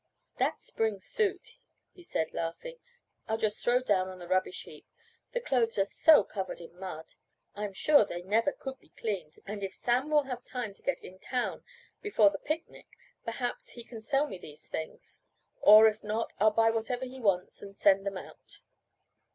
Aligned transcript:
"That 0.39 0.59
spring 0.59 0.99
suit," 0.99 1.57
he 1.91 2.01
said 2.01 2.33
laughing, 2.33 2.79
"I'll 3.27 3.37
just 3.37 3.63
throw 3.63 3.83
down 3.83 4.09
on 4.09 4.17
the 4.17 4.27
rubbish 4.27 4.63
heap. 4.63 4.87
The 5.31 5.39
clothes 5.39 5.77
are 5.77 5.85
so 5.85 6.23
covered 6.23 6.59
with 6.59 6.71
mud, 6.71 7.13
I 7.55 7.65
am 7.65 7.73
sure 7.73 8.03
they 8.03 8.23
never 8.23 8.51
could 8.51 8.79
be 8.79 8.89
cleaned, 8.89 9.35
and 9.45 9.61
if 9.61 9.75
Sam 9.75 10.09
will 10.09 10.23
have 10.23 10.43
time 10.43 10.73
to 10.73 10.81
get 10.81 11.03
in 11.03 11.19
town 11.19 11.63
before 12.01 12.31
the 12.31 12.39
picnic 12.39 12.87
perhaps 13.25 13.73
he 13.73 13.83
can 13.83 14.01
sell 14.01 14.25
me 14.25 14.39
these 14.39 14.65
things. 14.65 15.21
Or, 15.61 15.85
if 15.87 16.03
not, 16.03 16.33
I'll 16.39 16.49
buy 16.49 16.71
whatever 16.71 17.05
he 17.05 17.19
wants 17.19 17.61
and 17.61 17.77
send 17.77 18.03
them 18.03 18.17
out." 18.17 18.61